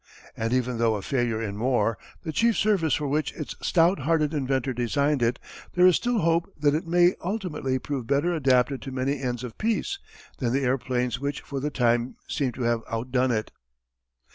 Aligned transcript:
And 0.35 0.51
even 0.51 0.79
though 0.79 0.95
a 0.95 1.03
failure 1.03 1.39
in 1.43 1.59
war, 1.59 1.95
the 2.23 2.31
chief 2.31 2.57
service 2.57 2.95
for 2.95 3.07
which 3.07 3.33
its 3.33 3.55
stout 3.61 3.99
hearted 3.99 4.33
inventor 4.33 4.73
designed 4.73 5.21
it, 5.21 5.37
there 5.75 5.85
is 5.85 5.95
still 5.97 6.17
hope 6.21 6.51
that 6.59 6.73
it 6.73 6.87
may 6.87 7.13
ultimately 7.23 7.77
prove 7.77 8.07
better 8.07 8.33
adapted 8.33 8.81
to 8.81 8.91
many 8.91 9.19
ends 9.21 9.43
of 9.43 9.59
peace 9.59 9.99
than 10.39 10.53
the 10.53 10.63
airplanes 10.63 11.19
which 11.19 11.41
for 11.41 11.59
the 11.59 11.69
time 11.69 12.15
seem 12.27 12.51
to 12.53 12.63
have 12.63 12.81
outdone 12.89 13.29
it. 13.29 13.51